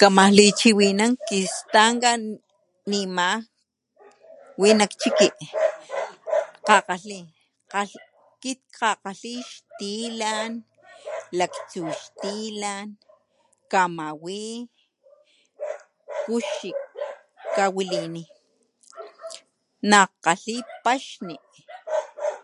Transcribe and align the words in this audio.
Kama 0.00 0.24
lichiwinan 0.36 1.10
kistanka 1.28 2.10
nima 2.90 3.28
wi 4.60 4.68
nak 4.78 4.92
chiki 5.00 5.26
jka'kgalhi 6.66 7.18
kit 8.42 8.60
jkakgalhi 8.72 9.34
xtilan, 9.52 10.52
laktsuxtilan 11.38 12.86
kamawi 13.72 14.42
kuxi 16.24 16.70
kawalini 17.56 18.22
najkgalhi 19.90 20.56
paxni 20.84 21.36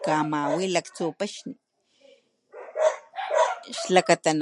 kamawi 0.07 0.65
laktsu 0.77 1.05
paxni 1.21 1.55
xlakata 3.81 4.33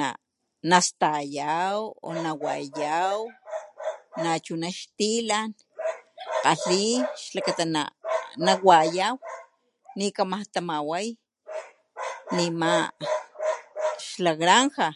nastayaw 0.71 1.77
o 2.07 2.09
nawayaw 2.25 3.19
nachuna 4.23 4.69
xtilan 4.79 5.49
jkgalhi 5.55 6.85
xlakata 7.21 7.65
na' 7.69 7.95
nawaya' 8.41 9.21
ni 9.99 10.07
kamaj 10.17 10.47
tamayaw 10.55 11.01
nima 12.37 12.71
xla 14.01 14.33
granja 14.41 14.89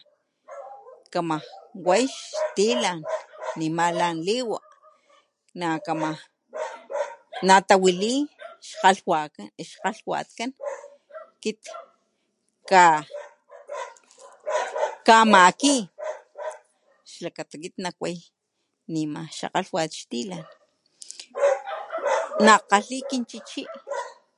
kama 1.13 1.37
way 1.87 2.05
xtilan 2.09 3.01
nima 3.61 3.87
lan 4.01 4.17
liwa 4.29 4.59
na 5.61 5.69
kamaj 5.87 6.17
natawali 7.47 8.13
xkgalhwat 8.69 9.33
ix 9.63 9.69
kgalhwatkan 9.83 10.51
kit 11.45 11.61
ka' 12.69 13.05
jkamaki 15.05 15.89
xlakata 17.09 17.57
kit 17.63 17.75
nak 17.83 17.97
way 18.03 18.17
nima 18.85 19.29
xa 19.37 19.47
kgalhwat 19.49 19.93
xtilan 19.93 20.45
najkgalhi 22.45 22.99
kin 23.11 23.25
chichi 23.31 23.63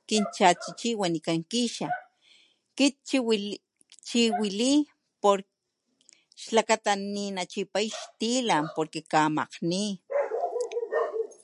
kin 0.09 0.25
chat 0.35 0.57
chichi 0.63 0.89
wanikan 1.01 1.41
kixa 1.51 1.85
kit 2.77 2.95
chiwi 3.05 3.61
kchiwili 3.85 4.89
por 5.21 5.39
xlakata 6.43 6.93
ni 7.13 7.25
na 7.35 7.43
chipay 7.51 7.87
xtilan 7.93 8.73
porque 8.75 9.01
kamakgni, 9.13 9.83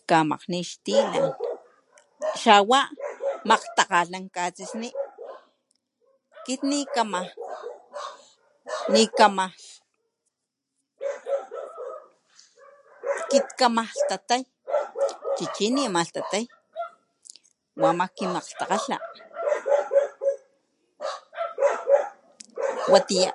kamakgni 0.09 0.59
xtilan 0.65 1.37
xawa 2.41 2.79
makgtakgalhnan 3.49 4.25
katsisni 4.35 4.89
kit 6.47 6.61
ni 6.69 6.79
kamaj 6.95 7.27
ni 8.93 9.01
kamaj, 9.07 9.55
kit 13.31 13.47
kamalhtatay 13.59 14.41
chichi 15.37 15.69
ni 15.75 15.83
ama 15.87 16.03
lhtatay 16.03 16.49
wama 17.81 18.05
kimalgtakgalha 18.15 18.97
watiya. 22.91 23.31